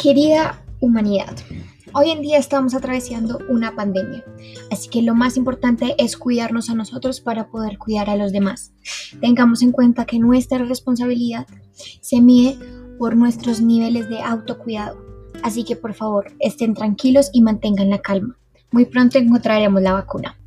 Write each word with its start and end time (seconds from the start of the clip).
Querida 0.00 0.64
humanidad, 0.78 1.36
hoy 1.92 2.10
en 2.10 2.22
día 2.22 2.38
estamos 2.38 2.72
atravesando 2.72 3.40
una 3.48 3.74
pandemia, 3.74 4.24
así 4.70 4.88
que 4.88 5.02
lo 5.02 5.16
más 5.16 5.36
importante 5.36 5.96
es 5.98 6.16
cuidarnos 6.16 6.70
a 6.70 6.76
nosotros 6.76 7.20
para 7.20 7.48
poder 7.48 7.78
cuidar 7.78 8.08
a 8.08 8.14
los 8.14 8.30
demás. 8.30 8.70
Tengamos 9.20 9.60
en 9.60 9.72
cuenta 9.72 10.04
que 10.04 10.20
nuestra 10.20 10.58
responsabilidad 10.58 11.48
se 12.00 12.20
mide 12.20 12.56
por 12.96 13.16
nuestros 13.16 13.60
niveles 13.60 14.08
de 14.08 14.20
autocuidado, 14.20 15.04
así 15.42 15.64
que 15.64 15.74
por 15.74 15.94
favor 15.94 16.32
estén 16.38 16.74
tranquilos 16.74 17.30
y 17.32 17.42
mantengan 17.42 17.90
la 17.90 17.98
calma. 17.98 18.38
Muy 18.70 18.84
pronto 18.84 19.18
encontraremos 19.18 19.82
la 19.82 19.94
vacuna. 19.94 20.38